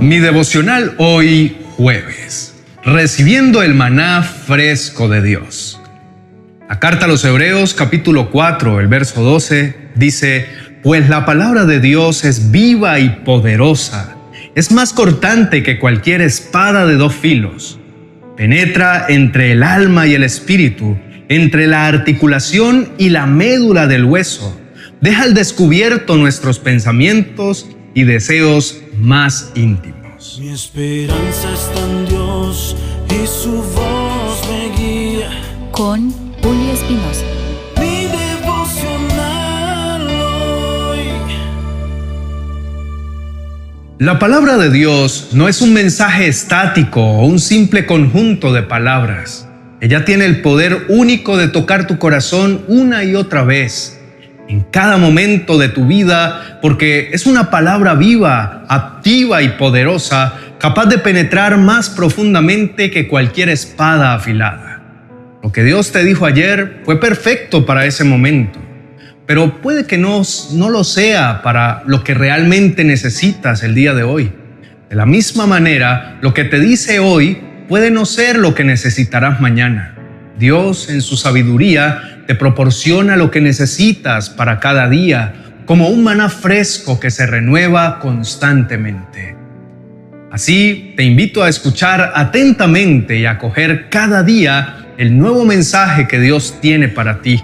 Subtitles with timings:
[0.00, 5.78] Mi devocional hoy jueves, recibiendo el maná fresco de Dios.
[6.70, 10.46] La carta a los Hebreos capítulo 4, el verso 12, dice,
[10.82, 14.16] pues la palabra de Dios es viva y poderosa,
[14.54, 17.78] es más cortante que cualquier espada de dos filos,
[18.38, 20.98] penetra entre el alma y el espíritu,
[21.28, 24.58] entre la articulación y la médula del hueso,
[25.02, 30.38] deja al descubierto nuestros pensamientos y deseos más íntimos.
[30.40, 32.76] Mi esperanza está en Dios
[33.08, 35.30] y su voz me guía.
[35.72, 36.10] Con
[36.42, 37.24] Julio Espinosa.
[37.78, 41.00] Mi devocional hoy.
[43.98, 49.46] La palabra de Dios no es un mensaje estático o un simple conjunto de palabras.
[49.80, 53.99] Ella tiene el poder único de tocar tu corazón una y otra vez
[54.50, 60.86] en cada momento de tu vida, porque es una palabra viva, activa y poderosa, capaz
[60.86, 64.82] de penetrar más profundamente que cualquier espada afilada.
[65.40, 68.58] Lo que Dios te dijo ayer fue perfecto para ese momento,
[69.24, 70.22] pero puede que no,
[70.54, 74.32] no lo sea para lo que realmente necesitas el día de hoy.
[74.88, 79.40] De la misma manera, lo que te dice hoy puede no ser lo que necesitarás
[79.40, 79.94] mañana.
[80.40, 85.34] Dios, en su sabiduría, te proporciona lo que necesitas para cada día,
[85.66, 89.34] como un maná fresco que se renueva constantemente.
[90.30, 96.20] Así, te invito a escuchar atentamente y a coger cada día el nuevo mensaje que
[96.20, 97.42] Dios tiene para ti.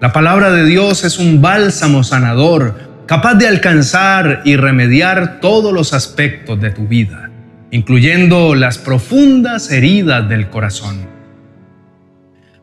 [0.00, 5.92] La palabra de Dios es un bálsamo sanador, capaz de alcanzar y remediar todos los
[5.92, 7.30] aspectos de tu vida,
[7.70, 11.06] incluyendo las profundas heridas del corazón.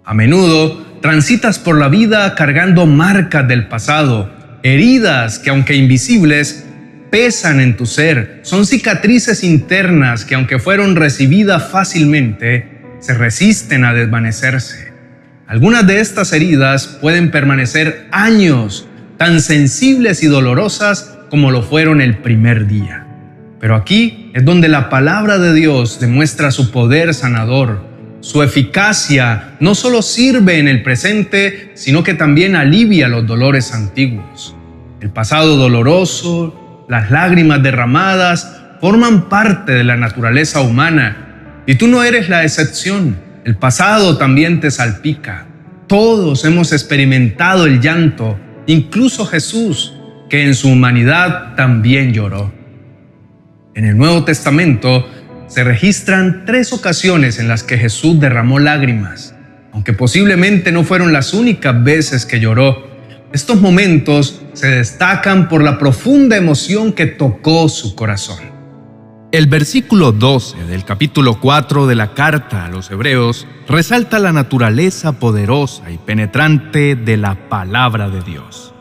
[0.03, 4.31] A menudo transitas por la vida cargando marcas del pasado,
[4.63, 6.65] heridas que aunque invisibles,
[7.11, 13.93] pesan en tu ser, son cicatrices internas que aunque fueron recibidas fácilmente, se resisten a
[13.93, 14.93] desvanecerse.
[15.45, 18.87] Algunas de estas heridas pueden permanecer años,
[19.17, 23.05] tan sensibles y dolorosas como lo fueron el primer día.
[23.59, 27.92] Pero aquí es donde la palabra de Dios demuestra su poder sanador,
[28.23, 34.55] su eficacia no solo sirve en el presente, sino que también alivia los dolores antiguos.
[35.01, 42.01] El pasado doloroso, las lágrimas derramadas, forman parte de la naturaleza humana y tú no
[42.01, 43.17] eres la excepción.
[43.43, 45.45] El pasado también te salpica.
[45.87, 49.95] Todos hemos experimentado el llanto, incluso Jesús,
[50.29, 52.53] que en su humanidad también lloró.
[53.75, 55.09] En el Nuevo Testamento
[55.53, 59.35] se registran tres ocasiones en las que Jesús derramó lágrimas,
[59.71, 62.87] aunque posiblemente no fueron las únicas veces que lloró.
[63.33, 68.39] Estos momentos se destacan por la profunda emoción que tocó su corazón.
[69.31, 75.19] El versículo 12 del capítulo 4 de la carta a los Hebreos resalta la naturaleza
[75.19, 78.73] poderosa y penetrante de la palabra de Dios.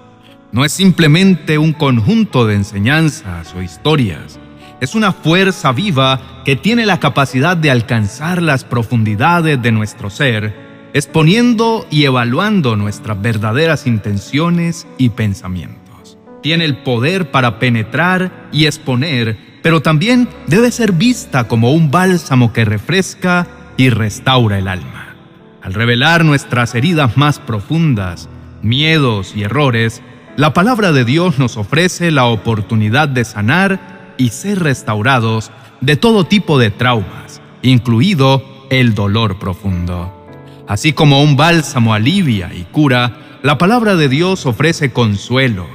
[0.52, 4.38] No es simplemente un conjunto de enseñanzas o historias,
[4.82, 10.90] es una fuerza viva que tiene la capacidad de alcanzar las profundidades de nuestro ser,
[10.92, 16.18] exponiendo y evaluando nuestras verdaderas intenciones y pensamientos.
[16.42, 22.52] Tiene el poder para penetrar y exponer, pero también debe ser vista como un bálsamo
[22.52, 25.14] que refresca y restaura el alma.
[25.62, 28.28] Al revelar nuestras heridas más profundas,
[28.62, 30.02] miedos y errores,
[30.34, 35.50] la palabra de Dios nos ofrece la oportunidad de sanar y ser restaurados
[35.80, 40.26] de todo tipo de traumas, incluido el dolor profundo.
[40.68, 45.66] Así como un bálsamo alivia y cura, la palabra de Dios ofrece consuelo,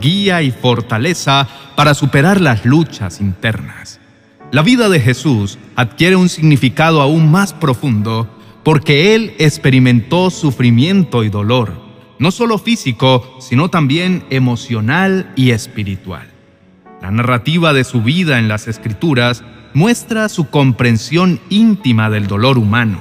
[0.00, 4.00] guía y fortaleza para superar las luchas internas.
[4.50, 8.28] La vida de Jesús adquiere un significado aún más profundo
[8.64, 11.80] porque Él experimentó sufrimiento y dolor,
[12.18, 16.31] no solo físico, sino también emocional y espiritual.
[17.02, 19.42] La narrativa de su vida en las escrituras
[19.74, 23.00] muestra su comprensión íntima del dolor humano.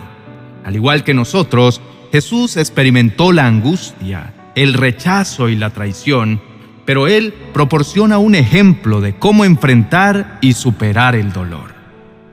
[0.66, 1.82] Al igual que nosotros,
[2.12, 6.42] Jesús experimentó la angustia, el rechazo y la traición,
[6.84, 11.76] pero Él proporciona un ejemplo de cómo enfrentar y superar el dolor.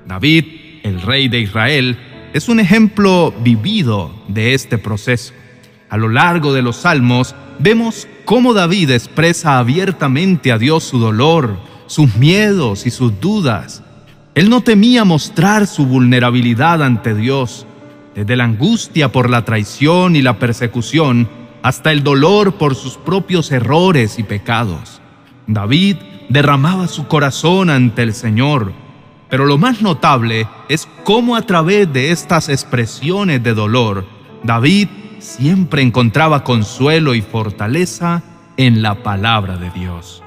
[0.06, 0.46] David,
[0.84, 1.98] el rey de Israel,
[2.32, 5.34] es un ejemplo vivido de este proceso.
[5.90, 11.67] A lo largo de los salmos vemos cómo David expresa abiertamente a Dios su dolor,
[11.88, 13.82] sus miedos y sus dudas.
[14.36, 17.66] Él no temía mostrar su vulnerabilidad ante Dios,
[18.14, 21.28] desde la angustia por la traición y la persecución
[21.62, 25.00] hasta el dolor por sus propios errores y pecados.
[25.48, 25.96] David
[26.28, 28.72] derramaba su corazón ante el Señor,
[29.30, 34.06] Pero lo más notable es cómo a través de estas expresiones de dolor,
[34.42, 34.88] David
[35.18, 38.22] siempre encontraba consuelo y fortaleza
[38.56, 40.22] en la palabra de Dios.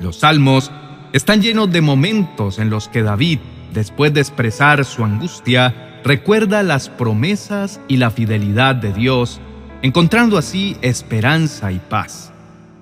[0.00, 0.70] Los salmos
[1.12, 3.38] están llenos de momentos en los que David,
[3.72, 9.40] después de expresar su angustia, recuerda las promesas y la fidelidad de Dios,
[9.82, 12.32] encontrando así esperanza y paz.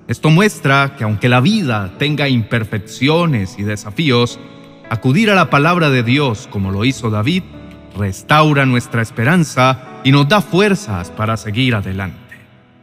[0.09, 4.39] Esto muestra que aunque la vida tenga imperfecciones y desafíos,
[4.91, 7.43] acudir a la palabra de Dios como lo hizo David,
[7.97, 12.17] restaura nuestra esperanza y nos da fuerzas para seguir adelante.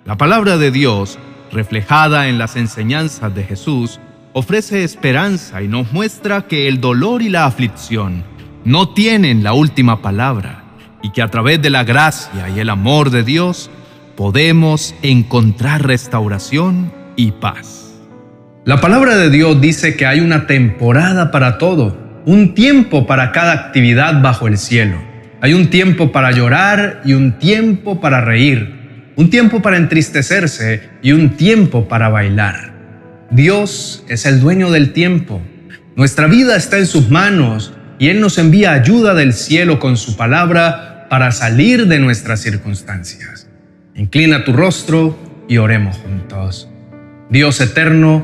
[0.06, 1.18] La palabra de Dios,
[1.52, 4.00] reflejada en las enseñanzas de Jesús,
[4.34, 8.24] ofrece esperanza y nos muestra que el dolor y la aflicción
[8.66, 10.64] no tienen la última palabra
[11.02, 13.70] y que a través de la gracia y el amor de Dios
[14.16, 17.94] podemos encontrar restauración y paz.
[18.66, 23.52] La palabra de Dios dice que hay una temporada para todo, un tiempo para cada
[23.52, 24.98] actividad bajo el cielo.
[25.42, 31.12] Hay un tiempo para llorar y un tiempo para reír, un tiempo para entristecerse y
[31.12, 32.73] un tiempo para bailar.
[33.34, 35.42] Dios es el dueño del tiempo.
[35.96, 40.16] Nuestra vida está en sus manos y Él nos envía ayuda del cielo con su
[40.16, 43.48] palabra para salir de nuestras circunstancias.
[43.96, 45.18] Inclina tu rostro
[45.50, 46.70] y oremos juntos.
[47.32, 48.24] Dios eterno,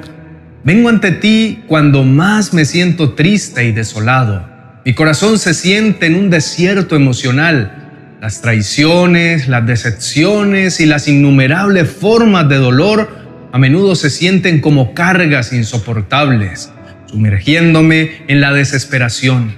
[0.64, 4.48] vengo ante ti cuando más me siento triste y desolado.
[4.86, 8.18] Mi corazón se siente en un desierto emocional.
[8.22, 13.19] Las traiciones, las decepciones y las innumerables formas de dolor
[13.52, 16.72] a menudo se sienten como cargas insoportables,
[17.08, 19.56] sumergiéndome en la desesperación.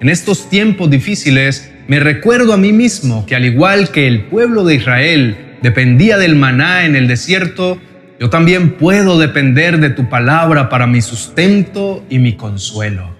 [0.00, 4.64] En estos tiempos difíciles me recuerdo a mí mismo que al igual que el pueblo
[4.64, 7.80] de Israel dependía del maná en el desierto,
[8.20, 13.16] yo también puedo depender de tu palabra para mi sustento y mi consuelo.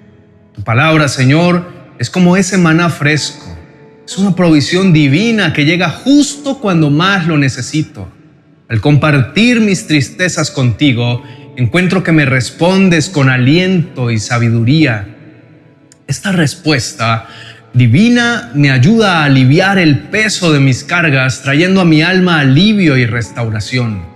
[0.54, 1.66] Tu palabra, Señor,
[1.98, 3.56] es como ese maná fresco.
[4.06, 8.08] Es una provisión divina que llega justo cuando más lo necesito.
[8.72, 11.22] Al compartir mis tristezas contigo,
[11.58, 15.08] encuentro que me respondes con aliento y sabiduría.
[16.06, 17.28] Esta respuesta
[17.74, 22.96] divina me ayuda a aliviar el peso de mis cargas, trayendo a mi alma alivio
[22.96, 24.06] y restauración.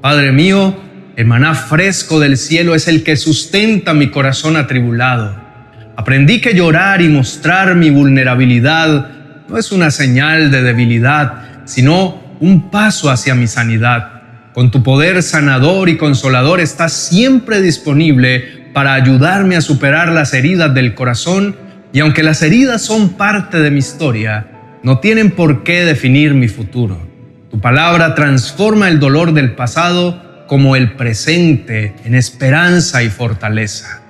[0.00, 0.78] Padre mío,
[1.16, 5.42] el maná fresco del cielo es el que sustenta mi corazón atribulado.
[5.96, 9.10] Aprendí que llorar y mostrar mi vulnerabilidad
[9.48, 14.20] no es una señal de debilidad, sino un paso hacia mi sanidad.
[14.52, 20.74] Con tu poder sanador y consolador estás siempre disponible para ayudarme a superar las heridas
[20.74, 21.56] del corazón
[21.94, 24.46] y aunque las heridas son parte de mi historia,
[24.82, 26.98] no tienen por qué definir mi futuro.
[27.50, 34.02] Tu palabra transforma el dolor del pasado como el presente en esperanza y fortaleza.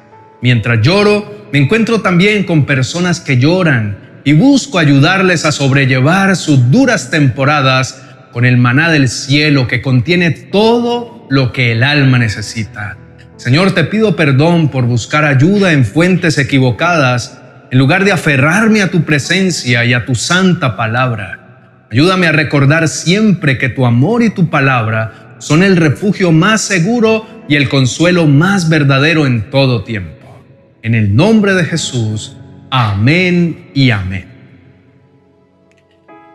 [0.43, 6.73] Mientras lloro, me encuentro también con personas que lloran y busco ayudarles a sobrellevar sus
[6.73, 8.04] duras temporadas
[8.35, 12.99] con el maná del cielo que contiene todo lo que el alma necesita.
[13.37, 17.41] Señor, te pido perdón por buscar ayuda en fuentes equivocadas
[17.71, 21.87] en lugar de aferrarme a tu presencia y a tu santa palabra.
[21.93, 27.45] Ayúdame a recordar siempre que tu amor y tu palabra son el refugio más seguro
[27.49, 30.43] y el consuelo más verdadero en todo tiempo.
[30.83, 32.37] En el nombre de Jesús,
[32.69, 34.34] amén y amén.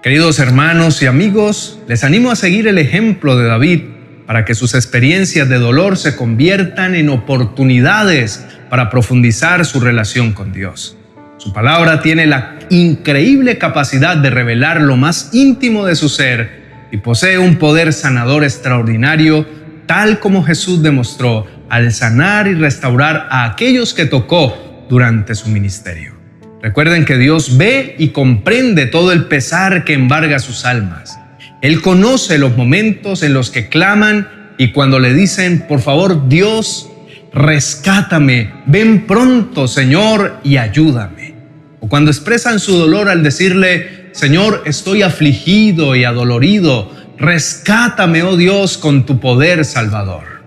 [0.02, 3.82] Queridos hermanos y amigos, les animo a seguir el ejemplo de David
[4.26, 10.54] para que sus experiencias de dolor se conviertan en oportunidades para profundizar su relación con
[10.54, 10.96] Dios.
[11.36, 16.98] Su palabra tiene la increíble capacidad de revelar lo más íntimo de su ser y
[17.00, 19.46] posee un poder sanador extraordinario,
[19.86, 26.19] tal como Jesús demostró al sanar y restaurar a aquellos que tocó durante su ministerio.
[26.62, 31.18] Recuerden que Dios ve y comprende todo el pesar que embarga sus almas.
[31.62, 36.90] Él conoce los momentos en los que claman y cuando le dicen, por favor Dios,
[37.34, 41.36] rescátame, ven pronto Señor y ayúdame.
[41.80, 48.78] O cuando expresan su dolor al decirle, Señor, estoy afligido y adolorido, rescátame, oh Dios,
[48.78, 50.44] con tu poder salvador.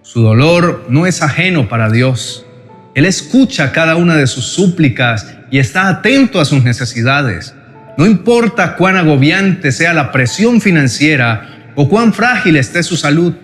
[0.00, 2.46] Su dolor no es ajeno para Dios.
[2.94, 7.54] Él escucha cada una de sus súplicas y está atento a sus necesidades.
[7.96, 13.34] No importa cuán agobiante sea la presión financiera o cuán frágil esté su salud,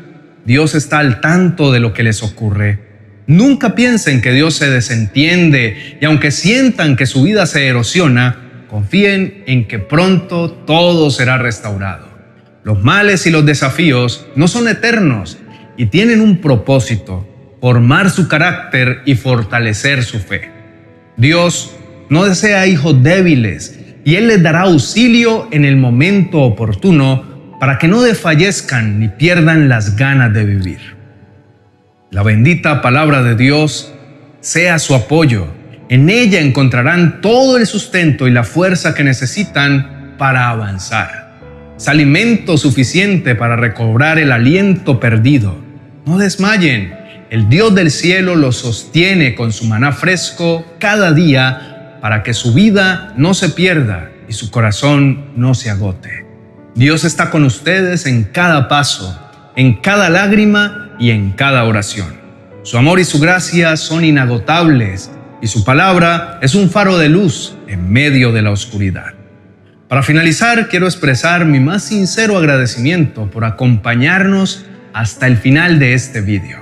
[0.44, 2.90] Dios está al tanto de lo que les ocurre.
[3.26, 9.44] Nunca piensen que Dios se desentiende y aunque sientan que su vida se erosiona, confíen
[9.46, 12.08] en que pronto todo será restaurado.
[12.64, 15.38] Los males y los desafíos no son eternos
[15.76, 17.26] y tienen un propósito,
[17.60, 20.50] formar su carácter y fortalecer su fe.
[21.16, 21.76] Dios
[22.08, 27.88] no desea hijos débiles y Él les dará auxilio en el momento oportuno para que
[27.88, 30.96] no desfallezcan ni pierdan las ganas de vivir.
[32.10, 33.92] La bendita palabra de Dios
[34.40, 35.46] sea su apoyo.
[35.88, 41.20] En ella encontrarán todo el sustento y la fuerza que necesitan para avanzar.
[41.76, 45.56] Es suficiente para recobrar el aliento perdido.
[46.06, 46.99] No desmayen.
[47.30, 52.52] El Dios del cielo los sostiene con su maná fresco cada día para que su
[52.52, 56.26] vida no se pierda y su corazón no se agote.
[56.74, 59.16] Dios está con ustedes en cada paso,
[59.54, 62.18] en cada lágrima y en cada oración.
[62.64, 67.54] Su amor y su gracia son inagotables y su palabra es un faro de luz
[67.68, 69.14] en medio de la oscuridad.
[69.86, 76.22] Para finalizar, quiero expresar mi más sincero agradecimiento por acompañarnos hasta el final de este
[76.22, 76.59] video.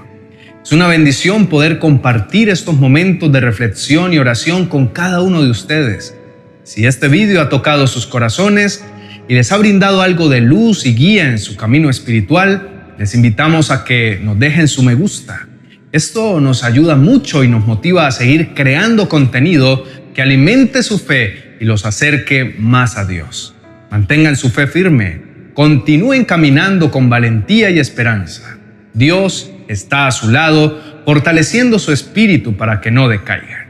[0.68, 5.48] Es una bendición poder compartir estos momentos de reflexión y oración con cada uno de
[5.48, 6.14] ustedes.
[6.62, 8.84] Si este video ha tocado sus corazones
[9.28, 13.70] y les ha brindado algo de luz y guía en su camino espiritual, les invitamos
[13.70, 15.48] a que nos dejen su me gusta.
[15.90, 21.56] Esto nos ayuda mucho y nos motiva a seguir creando contenido que alimente su fe
[21.60, 23.54] y los acerque más a Dios.
[23.90, 25.22] Mantengan su fe firme,
[25.54, 28.58] continúen caminando con valentía y esperanza.
[28.92, 33.68] Dios está a su lado, fortaleciendo su espíritu para que no decaigan.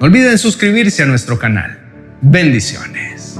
[0.00, 1.78] No olviden suscribirse a nuestro canal.
[2.20, 3.38] Bendiciones.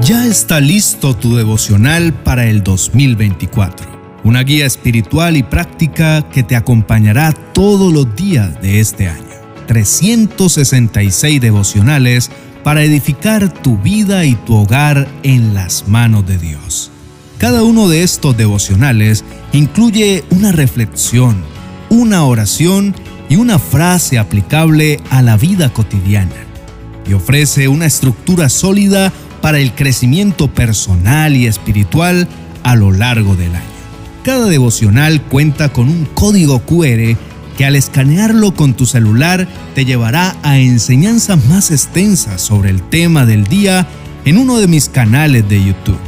[0.00, 4.20] Ya está listo tu devocional para el 2024.
[4.24, 9.24] Una guía espiritual y práctica que te acompañará todos los días de este año.
[9.66, 12.30] 366 devocionales
[12.64, 16.90] para edificar tu vida y tu hogar en las manos de Dios.
[17.38, 21.36] Cada uno de estos devocionales incluye una reflexión,
[21.88, 22.96] una oración
[23.28, 26.34] y una frase aplicable a la vida cotidiana
[27.08, 32.26] y ofrece una estructura sólida para el crecimiento personal y espiritual
[32.64, 33.66] a lo largo del año.
[34.24, 37.16] Cada devocional cuenta con un código QR
[37.56, 43.26] que al escanearlo con tu celular te llevará a enseñanzas más extensas sobre el tema
[43.26, 43.86] del día
[44.24, 46.07] en uno de mis canales de YouTube.